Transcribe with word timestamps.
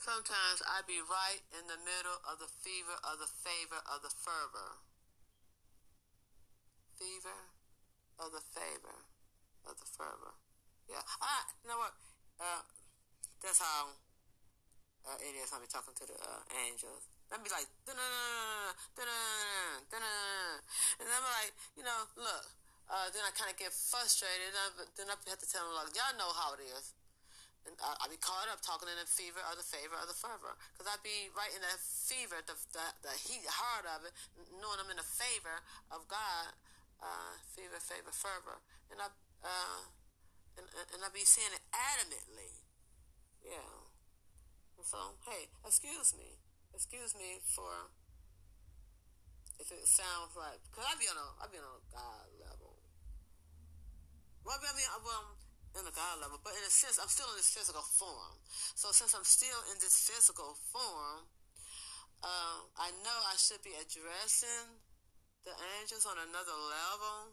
Sometimes 0.00 0.64
I 0.64 0.80
be 0.88 0.96
right 1.04 1.44
in 1.52 1.68
the 1.68 1.76
middle 1.76 2.24
of 2.24 2.40
the 2.40 2.48
fever 2.48 2.96
of 3.04 3.20
the 3.20 3.28
favor 3.28 3.84
of 3.84 4.00
the 4.00 4.08
fervor. 4.08 4.80
Fever 6.96 7.52
of 8.16 8.32
the 8.32 8.40
favor 8.40 9.04
of 9.68 9.76
the 9.76 9.84
fervor. 9.84 10.40
Yeah. 10.88 11.04
I, 11.20 11.44
you 11.60 11.68
know 11.68 11.76
what? 11.76 11.92
Uh, 12.40 12.64
that's 13.44 13.60
how 13.60 13.92
uh, 15.04 15.20
it 15.20 15.36
is. 15.36 15.52
I'll 15.52 15.60
be 15.60 15.68
talking 15.68 15.92
to 15.92 16.08
the 16.08 16.16
uh, 16.16 16.48
angels. 16.64 17.04
I'll 17.28 17.44
be 17.44 17.52
like, 17.52 17.68
and 17.84 18.00
I'm 21.12 21.26
like, 21.28 21.52
you 21.76 21.84
know, 21.84 22.08
look. 22.16 22.48
Uh, 22.90 23.06
then 23.14 23.22
I 23.22 23.30
kind 23.36 23.52
of 23.52 23.54
get 23.60 23.70
frustrated. 23.70 24.50
I, 24.50 24.82
then 24.98 25.12
I 25.12 25.14
have 25.28 25.38
to 25.38 25.46
tell 25.46 25.62
them, 25.62 25.78
like, 25.78 25.94
y'all 25.94 26.16
know 26.18 26.34
how 26.34 26.58
it 26.58 26.64
is. 26.64 26.90
And 27.68 27.76
I, 27.84 27.92
I 28.00 28.04
be 28.08 28.16
caught 28.16 28.48
up 28.48 28.64
talking 28.64 28.88
in 28.88 28.96
the 28.96 29.04
fever 29.04 29.40
of 29.44 29.60
the 29.60 29.66
favor 29.66 29.96
of 29.96 30.08
the 30.08 30.16
fervor. 30.16 30.56
Because 30.72 30.88
I'd 30.88 31.04
be 31.04 31.28
right 31.36 31.52
in 31.52 31.60
the 31.60 31.74
fever, 31.80 32.40
the, 32.44 32.56
the, 32.72 32.86
the 33.04 33.14
heat, 33.20 33.44
heart 33.46 33.84
of 33.84 34.08
it, 34.08 34.12
knowing 34.56 34.80
I'm 34.80 34.88
in 34.88 34.96
the 34.96 35.06
favor 35.06 35.60
of 35.92 36.08
God. 36.08 36.56
Uh, 37.00 37.40
fever, 37.56 37.80
favor, 37.80 38.12
fervor. 38.12 38.60
And 38.92 39.00
I, 39.00 39.08
uh, 39.40 39.88
and, 40.60 40.68
and 40.68 41.00
I 41.00 41.08
be 41.08 41.24
saying 41.24 41.56
it 41.56 41.64
adamantly. 41.72 42.60
Yeah. 43.40 43.88
And 44.76 44.84
so, 44.84 45.16
hey, 45.24 45.48
excuse 45.64 46.12
me. 46.12 46.40
Excuse 46.76 47.16
me 47.16 47.40
for 47.40 47.92
if 49.60 49.68
it 49.68 49.84
sounds 49.84 50.32
like, 50.36 50.60
because 50.72 50.88
I 50.88 50.96
be 50.96 51.04
on 51.08 51.20
a, 51.20 51.28
I 51.36 51.44
be 51.52 51.60
on 51.60 51.68
a 51.68 51.80
God 51.92 52.28
level. 52.40 52.80
Well, 54.40 54.56
I 54.56 54.72
mean, 54.72 54.88
well, 55.04 55.36
in 55.78 55.86
the 55.86 55.94
God 55.94 56.18
level, 56.18 56.42
but 56.42 56.56
in 56.58 56.64
a 56.66 56.72
sense, 56.72 56.98
I'm 56.98 57.10
still 57.10 57.30
in 57.30 57.38
this 57.38 57.50
physical 57.54 57.82
form. 57.82 58.34
So 58.74 58.90
since 58.90 59.14
I'm 59.14 59.26
still 59.26 59.60
in 59.70 59.78
this 59.78 59.94
physical 59.94 60.58
form, 60.74 61.30
uh, 62.20 62.58
I 62.76 62.90
know 63.06 63.18
I 63.30 63.38
should 63.38 63.62
be 63.62 63.72
addressing 63.78 64.82
the 65.46 65.54
angels 65.78 66.04
on 66.04 66.18
another 66.20 66.56
level. 66.58 67.32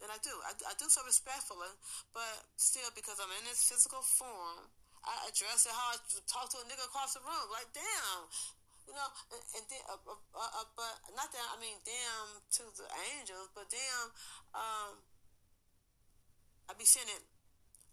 And 0.00 0.08
I 0.08 0.16
do. 0.24 0.32
I, 0.48 0.56
I 0.64 0.72
do 0.80 0.88
so 0.88 1.04
respectfully, 1.04 1.68
but 2.16 2.48
still, 2.56 2.88
because 2.96 3.20
I'm 3.20 3.28
in 3.36 3.44
this 3.44 3.68
physical 3.68 4.00
form, 4.00 4.72
I 5.04 5.28
address 5.28 5.68
it 5.68 5.76
how 5.76 5.92
I 5.92 6.00
talk 6.24 6.48
to 6.56 6.58
a 6.60 6.64
nigga 6.64 6.88
across 6.88 7.12
the 7.12 7.20
room. 7.20 7.46
Like, 7.52 7.68
damn, 7.76 8.24
you 8.88 8.96
know, 8.96 9.08
and, 9.36 9.42
and 9.60 9.64
then, 9.68 9.82
uh, 9.92 10.00
uh, 10.00 10.40
uh, 10.40 10.68
but 10.72 10.94
not 11.12 11.28
that 11.30 11.46
I 11.52 11.60
mean, 11.60 11.76
damn 11.84 12.40
to 12.60 12.62
the 12.80 12.88
angels, 13.12 13.52
but 13.52 13.68
damn, 13.68 14.08
um, 14.56 15.04
I 16.64 16.72
be 16.80 16.88
saying 16.88 17.12
it, 17.12 17.22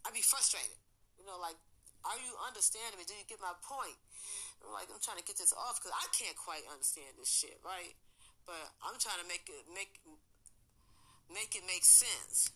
I 0.08 0.12
be 0.16 0.24
frustrated. 0.24 0.80
You 1.20 1.28
know, 1.28 1.36
like, 1.36 1.60
are 2.08 2.16
you 2.16 2.32
understanding 2.40 2.96
me? 2.96 3.04
Do 3.04 3.12
you 3.12 3.28
get 3.28 3.44
my 3.44 3.52
point? 3.60 4.00
I'm 4.64 4.72
like, 4.72 4.88
I'm 4.88 5.04
trying 5.04 5.20
to 5.20 5.26
get 5.28 5.36
this 5.36 5.52
off 5.52 5.76
because 5.76 5.92
I 5.92 6.08
can't 6.16 6.32
quite 6.32 6.64
understand 6.64 7.20
this 7.20 7.28
shit, 7.28 7.60
right? 7.60 7.92
But 8.48 8.72
I'm 8.80 8.96
trying 8.96 9.20
to 9.20 9.28
make 9.28 9.44
it 9.52 9.68
make 9.68 10.00
make 11.28 11.52
it 11.52 11.68
make 11.68 11.84
sense. 11.84 12.48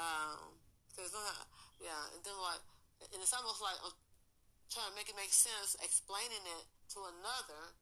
Um, 0.00 0.56
cause 0.96 1.12
yeah, 1.76 2.16
and 2.16 2.24
then 2.24 2.32
like, 2.40 2.64
and 3.12 3.20
it's 3.20 3.36
almost 3.36 3.60
like 3.60 3.76
I'm 3.84 3.92
trying 4.72 4.88
to 4.88 4.96
make 4.96 5.12
it 5.12 5.18
make 5.20 5.36
sense, 5.36 5.76
explaining 5.84 6.40
it 6.40 6.64
to 6.96 7.04
another, 7.04 7.76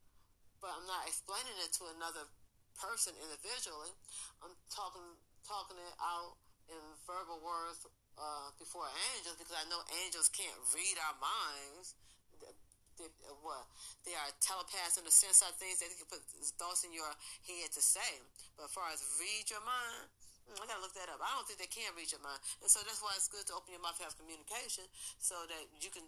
but 0.59 0.75
I'm 0.75 0.91
not 0.91 1.07
explaining 1.07 1.55
it 1.63 1.71
to 1.79 1.95
another 1.95 2.27
person 2.75 3.15
individually. 3.23 3.95
I'm 4.43 4.59
talking 4.67 5.15
talking 5.47 5.79
it 5.79 5.95
out 6.03 6.43
in 6.67 6.83
verbal 7.07 7.39
words 7.39 7.87
uh, 8.21 8.53
before 8.61 8.85
angels 9.17 9.41
because 9.41 9.57
I 9.57 9.65
know 9.73 9.81
angels 10.05 10.29
can't 10.29 10.61
read 10.77 10.97
our 11.01 11.17
minds. 11.17 11.97
They, 12.37 12.53
they, 13.01 13.09
what 13.41 13.65
they 14.05 14.13
are 14.13 14.29
telepaths 14.45 15.01
in 15.01 15.09
the 15.09 15.15
sense 15.15 15.41
of 15.41 15.57
things 15.57 15.81
that 15.81 15.89
they 15.89 15.97
can 15.97 16.11
put 16.13 16.21
thoughts 16.61 16.85
in 16.85 16.93
your 16.93 17.09
head 17.49 17.73
to 17.73 17.81
say. 17.81 18.21
But 18.61 18.69
as 18.69 18.73
far 18.77 18.93
as 18.93 19.01
read 19.17 19.49
your 19.49 19.65
mind, 19.65 20.05
hmm, 20.45 20.61
I 20.61 20.69
gotta 20.69 20.85
look 20.85 20.93
that 21.01 21.09
up. 21.09 21.25
I 21.25 21.33
don't 21.33 21.49
think 21.49 21.65
they 21.65 21.73
can 21.73 21.97
read 21.97 22.13
your 22.13 22.21
mind, 22.21 22.45
and 22.61 22.69
so 22.69 22.85
that's 22.85 23.01
why 23.01 23.17
it's 23.17 23.33
good 23.33 23.49
to 23.49 23.57
open 23.57 23.73
your 23.73 23.81
mouth 23.81 23.97
to 23.99 24.05
have 24.05 24.17
communication, 24.21 24.85
so 25.17 25.49
that 25.49 25.65
you 25.81 25.89
can 25.89 26.05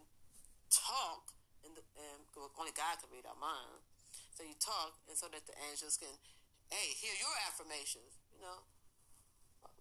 talk, 0.68 1.32
and, 1.64 1.72
and 1.96 2.20
only 2.60 2.76
God 2.76 3.00
can 3.00 3.08
read 3.08 3.24
our 3.24 3.40
mind. 3.40 3.80
So 4.36 4.44
you 4.44 4.56
talk, 4.60 4.96
and 5.08 5.16
so 5.16 5.28
that 5.32 5.44
the 5.48 5.56
angels 5.68 5.96
can, 6.00 6.12
hey, 6.68 6.92
hear 6.96 7.12
your 7.16 7.32
affirmations. 7.48 8.20
You 8.32 8.40
know, 8.44 8.64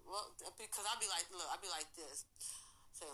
well, 0.05 0.31
because 0.57 0.85
I'll 0.87 1.01
be 1.01 1.09
like, 1.09 1.27
look, 1.31 1.47
I'll 1.49 1.61
be 1.61 1.71
like 1.71 1.89
this. 1.95 2.25
So, 2.95 3.07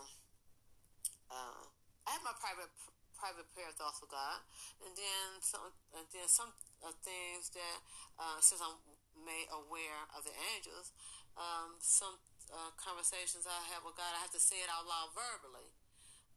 uh, 1.30 1.62
I 2.06 2.08
have 2.16 2.24
my 2.24 2.36
private 2.40 2.72
private 3.18 3.50
prayer 3.50 3.74
thoughts 3.74 3.98
with 3.98 4.14
God, 4.14 4.38
and 4.78 4.94
then 4.94 5.42
some, 5.42 5.74
and 5.90 6.06
then 6.14 6.30
some 6.30 6.54
uh, 6.86 6.94
things 7.02 7.50
that 7.50 7.78
uh, 8.14 8.38
since 8.38 8.62
I'm 8.62 8.78
made 9.18 9.50
aware 9.50 10.06
of 10.14 10.22
the 10.22 10.30
angels, 10.54 10.94
um, 11.34 11.82
some 11.82 12.14
uh, 12.54 12.70
conversations 12.78 13.42
I 13.42 13.58
have 13.74 13.82
with 13.82 13.98
God, 13.98 14.14
I 14.14 14.22
have 14.22 14.30
to 14.38 14.42
say 14.42 14.62
it 14.62 14.70
out 14.70 14.86
loud 14.86 15.10
verbally, 15.18 15.74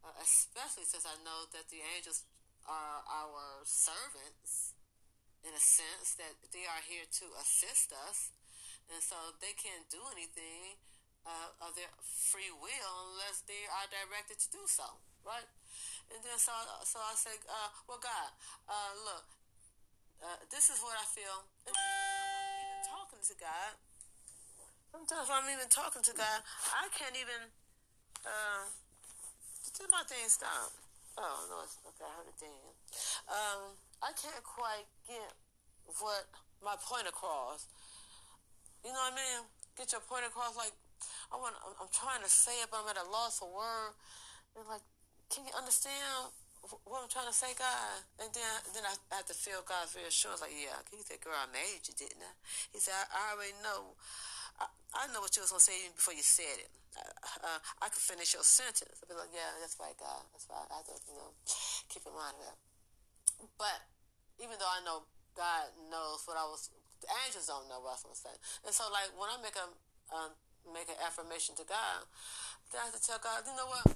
uh, 0.02 0.10
especially 0.18 0.82
since 0.82 1.06
I 1.06 1.14
know 1.22 1.46
that 1.54 1.70
the 1.70 1.86
angels 1.94 2.26
are 2.66 3.06
our 3.06 3.62
servants 3.62 4.74
in 5.42 5.54
a 5.54 5.62
sense 5.62 6.14
that 6.18 6.38
they 6.50 6.66
are 6.66 6.82
here 6.82 7.06
to 7.06 7.26
assist 7.38 7.90
us 7.94 8.34
and 8.90 9.02
so 9.02 9.36
they 9.38 9.54
can't 9.54 9.86
do 9.92 10.00
anything 10.10 10.80
uh, 11.22 11.54
of 11.62 11.74
their 11.78 11.90
free 12.02 12.50
will 12.50 12.94
unless 13.14 13.46
they 13.46 13.66
are 13.70 13.86
directed 13.86 14.38
to 14.42 14.48
do 14.50 14.62
so, 14.66 14.98
right? 15.22 15.46
And 16.10 16.20
then 16.22 16.38
so 16.38 16.52
so 16.82 16.98
I 16.98 17.14
said, 17.14 17.38
uh, 17.46 17.70
well, 17.86 18.02
God, 18.02 18.30
uh, 18.66 18.92
look, 19.06 19.24
uh, 20.22 20.38
this 20.50 20.70
is 20.70 20.82
what 20.82 20.98
I 20.98 21.06
feel. 21.06 21.46
And 21.66 21.74
I'm 21.74 22.58
even 22.62 22.80
talking 22.86 23.22
to 23.22 23.34
God. 23.38 23.72
Sometimes 24.92 25.28
I'm 25.32 25.48
even 25.48 25.70
talking 25.72 26.04
to 26.04 26.14
God, 26.14 26.44
I 26.74 26.90
can't 26.92 27.16
even. 27.16 27.48
Uh, 28.22 28.68
did 29.72 29.88
my 29.88 30.04
thing 30.04 30.28
stop? 30.28 30.70
Oh 31.16 31.48
no, 31.48 31.64
it's 31.64 31.80
okay. 31.80 32.04
I 32.04 32.12
heard 32.12 32.28
it 32.28 32.38
ding. 32.40 32.66
Um, 33.28 33.76
I 34.04 34.12
can't 34.16 34.44
quite 34.44 34.84
get 35.08 35.32
what 36.00 36.28
my 36.64 36.76
point 36.80 37.08
across 37.08 37.66
you 38.82 38.90
know 38.90 39.02
what 39.02 39.14
I 39.14 39.18
mean? 39.18 39.40
Get 39.78 39.94
your 39.94 40.02
point 40.04 40.26
across. 40.26 40.58
Like, 40.58 40.74
I 41.30 41.38
want. 41.38 41.54
I'm, 41.62 41.90
trying 41.90 42.22
to 42.22 42.30
say 42.30 42.52
it, 42.62 42.68
but 42.70 42.82
I'm 42.82 42.90
at 42.90 42.98
a 42.98 43.08
loss 43.08 43.38
for 43.38 43.48
word. 43.48 43.94
And 44.58 44.66
like, 44.68 44.84
can 45.30 45.48
you 45.48 45.54
understand 45.56 46.34
what 46.86 47.02
I'm 47.02 47.10
trying 47.10 47.30
to 47.30 47.34
say, 47.34 47.56
God? 47.56 48.04
And 48.22 48.30
then, 48.34 48.52
then 48.74 48.84
I 48.86 48.94
have 49.16 49.26
to 49.30 49.36
feel 49.36 49.64
God's 49.64 49.96
reassurance. 49.96 50.44
Like, 50.44 50.54
yeah, 50.54 50.76
he 50.92 51.02
said, 51.02 51.22
"Girl, 51.22 51.34
I 51.34 51.48
made 51.50 51.82
you, 51.88 51.94
didn't 51.94 52.22
I?" 52.22 52.34
He 52.74 52.78
said, 52.78 52.94
"I, 52.94 53.06
I 53.10 53.22
already 53.34 53.56
know. 53.64 53.96
I, 54.60 54.68
I 54.94 55.02
know 55.10 55.24
what 55.24 55.34
you 55.34 55.42
was 55.42 55.50
gonna 55.50 55.64
say 55.64 55.78
even 55.82 55.96
before 55.96 56.14
you 56.14 56.22
said 56.22 56.60
it. 56.60 56.70
Uh, 57.40 57.58
I 57.80 57.88
could 57.88 58.04
finish 58.04 58.36
your 58.36 58.44
sentence." 58.44 59.00
I'd 59.02 59.08
be 59.08 59.16
like, 59.16 59.32
"Yeah, 59.32 59.48
that's 59.58 59.78
right, 59.80 59.96
God. 59.96 60.22
That's 60.34 60.46
right. 60.52 60.68
I 60.68 60.84
have 60.84 60.88
to, 60.90 60.96
you 61.08 61.16
know, 61.16 61.32
keep 61.88 62.04
in 62.04 62.14
mind 62.14 62.36
of 62.38 62.44
that." 62.50 62.58
But 63.58 63.78
even 64.38 64.58
though 64.60 64.70
I 64.70 64.84
know 64.84 65.08
God 65.34 65.72
knows 65.90 66.22
what 66.28 66.36
I 66.36 66.44
was 66.44 66.68
the 67.02 67.10
angels 67.26 67.50
don't 67.50 67.66
know 67.66 67.82
what 67.82 67.98
I'm 68.00 68.14
saying. 68.14 68.38
And 68.64 68.72
so, 68.72 68.86
like, 68.88 69.10
when 69.18 69.28
I 69.28 69.36
make 69.42 69.58
a 69.58 69.66
um, 70.14 70.32
make 70.68 70.86
an 70.86 70.98
affirmation 71.02 71.58
to 71.58 71.66
God, 71.66 72.06
then 72.70 72.82
I 72.82 72.84
have 72.88 72.96
to 72.96 73.02
tell 73.02 73.18
God, 73.18 73.42
you 73.42 73.54
know 73.58 73.66
what? 73.66 73.86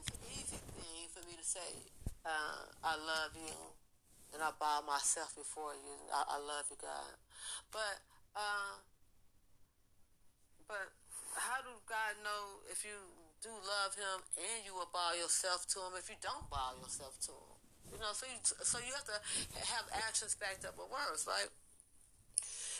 It's 0.00 0.08
an 0.08 0.22
easy 0.32 0.56
thing 0.56 1.06
for 1.12 1.20
me 1.28 1.36
to 1.36 1.44
say, 1.44 1.92
uh, 2.24 2.72
I 2.80 2.96
love 2.96 3.36
you, 3.36 3.52
and 4.32 4.40
I 4.40 4.54
bow 4.56 4.80
myself 4.86 5.36
before 5.36 5.76
you. 5.76 5.94
I, 6.08 6.24
I 6.24 6.38
love 6.40 6.70
you, 6.72 6.78
God. 6.80 7.12
But, 7.68 8.00
uh, 8.32 8.80
but 10.64 10.94
how 11.36 11.60
do 11.60 11.72
God 11.84 12.16
know 12.24 12.64
if 12.72 12.86
you 12.86 12.96
do 13.42 13.52
love 13.52 13.98
Him 13.98 14.24
and 14.38 14.64
you 14.64 14.72
will 14.72 14.88
bow 14.88 15.12
yourself 15.12 15.66
to 15.76 15.82
Him 15.84 15.98
if 15.98 16.08
you 16.08 16.16
don't 16.22 16.48
bow 16.48 16.78
yourself 16.80 17.18
to 17.28 17.34
Him? 17.34 17.58
You 17.92 18.00
know, 18.00 18.16
so 18.16 18.24
you 18.24 18.40
so 18.40 18.80
you 18.80 18.94
have 18.96 19.04
to 19.04 19.18
have 19.68 19.84
actions 20.08 20.32
backed 20.32 20.64
up 20.64 20.80
with 20.80 20.88
words, 20.88 21.28
right? 21.28 21.52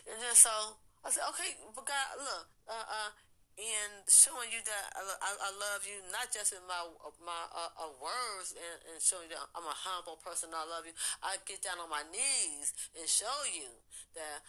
And 0.06 0.18
then 0.18 0.34
so 0.34 0.82
I 1.02 1.10
said, 1.10 1.26
okay, 1.34 1.58
but 1.74 1.86
God, 1.86 2.06
look, 2.18 2.46
uh, 2.70 2.86
uh, 2.86 3.10
and 3.58 4.06
showing 4.08 4.48
you 4.48 4.64
that 4.64 4.84
I, 4.96 5.02
I, 5.04 5.30
I, 5.36 5.50
love 5.60 5.84
you, 5.84 6.00
not 6.08 6.32
just 6.32 6.56
in 6.56 6.62
my 6.64 6.80
my 7.20 7.42
uh, 7.52 7.68
uh, 7.76 7.92
words, 8.00 8.56
and, 8.56 8.78
and 8.88 8.96
showing 8.96 9.28
you 9.28 9.36
that 9.36 9.44
I'm 9.52 9.68
a 9.68 9.76
humble 9.76 10.16
person. 10.24 10.56
I 10.56 10.64
love 10.64 10.88
you. 10.88 10.96
I 11.20 11.36
get 11.44 11.60
down 11.60 11.76
on 11.76 11.92
my 11.92 12.00
knees 12.08 12.72
and 12.96 13.04
show 13.04 13.44
you 13.44 13.68
that 14.16 14.40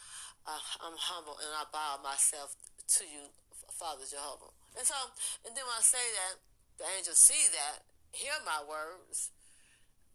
uh, 0.48 0.62
I'm 0.88 0.96
humble 0.96 1.36
and 1.36 1.52
I 1.52 1.68
bow 1.68 2.00
myself 2.00 2.56
to 2.96 3.04
you, 3.04 3.28
Father 3.76 4.08
Jehovah. 4.08 4.56
And 4.72 4.88
so, 4.88 4.96
and 5.44 5.52
then 5.52 5.68
when 5.68 5.76
I 5.76 5.84
say 5.84 6.00
that, 6.00 6.40
the 6.80 6.86
angels 6.96 7.20
see 7.20 7.44
that, 7.52 7.84
hear 8.08 8.34
my 8.42 8.64
words, 8.64 9.36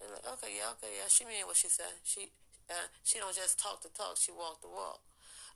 and 0.01 0.09
like, 0.17 0.25
okay, 0.39 0.57
yeah, 0.57 0.73
okay, 0.79 0.97
yeah, 0.97 1.07
she 1.13 1.29
mean 1.29 1.45
what 1.45 1.61
she 1.61 1.69
said. 1.69 1.93
She 2.01 2.33
uh, 2.73 2.89
she 3.05 3.21
don't 3.21 3.37
just 3.37 3.61
talk 3.61 3.85
the 3.85 3.93
talk, 3.93 4.17
she 4.17 4.33
walk 4.33 4.65
the 4.65 4.71
walk 4.71 5.05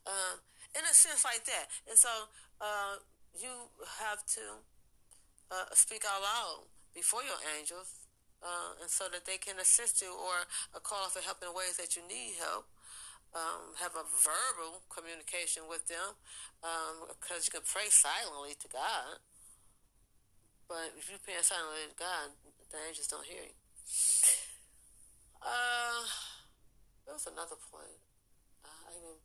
uh, 0.05 0.35
in 0.75 0.83
a 0.83 0.94
sense 0.94 1.23
like 1.25 1.45
that. 1.45 1.69
And 1.89 1.97
so 1.97 2.31
uh, 2.61 3.01
you 3.35 3.71
have 4.00 4.25
to 4.38 4.63
uh, 5.51 5.69
speak 5.73 6.03
out 6.05 6.21
loud 6.21 6.69
before 6.94 7.21
your 7.23 7.39
angels 7.57 8.03
uh, 8.44 8.75
and 8.81 8.89
so 8.91 9.07
that 9.11 9.25
they 9.25 9.38
can 9.38 9.57
assist 9.57 10.01
you 10.01 10.11
or 10.11 10.45
call 10.83 11.07
for 11.09 11.23
help 11.23 11.39
in 11.41 11.50
ways 11.55 11.79
that 11.79 11.95
you 11.95 12.03
need 12.03 12.35
help. 12.39 12.67
Um, 13.33 13.73
have 13.81 13.97
a 13.97 14.05
verbal 14.05 14.85
communication 14.94 15.65
with 15.65 15.89
them 15.89 16.13
because 16.61 17.41
um, 17.41 17.45
you 17.50 17.50
can 17.50 17.65
pray 17.65 17.89
silently 17.89 18.53
to 18.61 18.69
God. 18.69 19.17
But 20.69 20.94
if 20.94 21.09
you 21.09 21.17
pray 21.17 21.41
silently 21.41 21.89
to 21.89 21.97
God, 21.97 22.38
the 22.69 22.77
angels 22.85 23.09
don't 23.09 23.25
hear 23.25 23.41
you. 23.41 23.57
Uh, 25.41 26.05
there 27.03 27.17
was 27.17 27.27
another 27.27 27.57
point. 27.57 28.00
Uh, 28.63 28.85
I 28.85 28.95
even, 28.95 29.17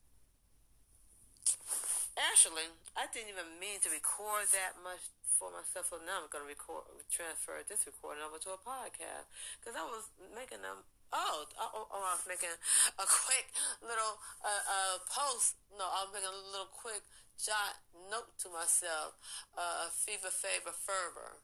actually, 2.19 2.67
I 2.99 3.07
didn't 3.15 3.31
even 3.31 3.57
mean 3.63 3.79
to 3.87 3.91
record 3.95 4.51
that 4.51 4.75
much 4.83 5.15
for 5.39 5.55
myself. 5.55 5.95
So 5.95 6.03
now 6.03 6.27
I'm 6.27 6.29
going 6.29 6.43
to 6.43 6.51
record, 6.51 6.85
transfer 7.07 7.63
this 7.63 7.87
recording 7.87 8.27
over 8.27 8.43
to 8.43 8.59
a 8.59 8.61
podcast 8.61 9.31
because 9.63 9.79
I 9.79 9.87
was 9.87 10.11
making 10.35 10.67
them. 10.67 10.83
Oh, 11.09 11.49
oh, 11.57 11.89
oh, 11.89 12.05
I 12.05 12.21
was 12.21 12.29
making 12.29 12.53
a 12.53 13.07
quick 13.09 13.49
little 13.81 14.21
uh, 14.45 14.65
uh, 14.69 14.97
post. 15.09 15.57
No, 15.73 15.89
I 15.89 16.05
was 16.05 16.13
making 16.13 16.29
a 16.29 16.37
little 16.53 16.69
quick 16.69 17.01
jot 17.41 17.81
note 18.13 18.37
to 18.45 18.53
myself. 18.53 19.17
Uh, 19.57 19.89
fever, 19.89 20.29
favor, 20.29 20.75
fervor. 20.75 21.41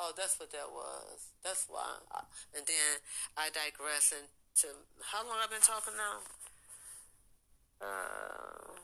Oh, 0.00 0.16
that's 0.16 0.40
what 0.40 0.48
that 0.56 0.72
was. 0.72 1.36
That's 1.44 1.68
why. 1.68 2.00
I, 2.08 2.24
and 2.56 2.64
then 2.64 3.04
I 3.36 3.52
digress 3.52 4.16
into 4.16 4.72
how 5.12 5.28
long 5.28 5.36
I've 5.44 5.52
been 5.52 5.60
talking 5.60 5.92
now. 5.92 6.24
Uh, 7.84 8.80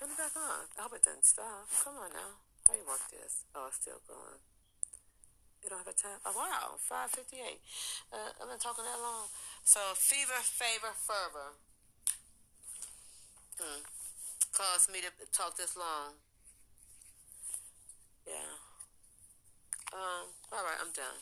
turn 0.00 0.08
it 0.08 0.16
back 0.16 0.32
on. 0.32 0.64
It 0.96 1.04
doesn't 1.04 1.28
stop. 1.28 1.68
Come 1.84 2.00
on 2.00 2.08
now. 2.16 2.40
How 2.64 2.72
you 2.72 2.88
work 2.88 3.04
this? 3.12 3.44
Oh, 3.52 3.68
it's 3.68 3.76
still 3.76 4.00
going. 4.08 4.40
You 5.60 5.68
don't 5.68 5.84
have 5.84 5.92
a 5.92 5.96
time? 5.96 6.16
Oh, 6.24 6.32
wow. 6.32 6.80
558. 6.80 7.60
Uh, 8.08 8.32
I've 8.40 8.48
been 8.48 8.56
talking 8.56 8.88
that 8.88 8.96
long. 8.96 9.28
So, 9.60 9.92
fever, 9.92 10.40
favor, 10.40 10.96
fervor. 10.96 11.60
Hmm. 13.60 13.84
Caused 14.56 14.88
me 14.88 15.04
to 15.04 15.12
talk 15.36 15.60
this 15.60 15.76
long. 15.76 16.16
Yeah. 18.24 18.56
Um, 19.92 20.32
all 20.48 20.64
right, 20.64 20.80
I'm 20.80 20.96
done. 20.96 21.20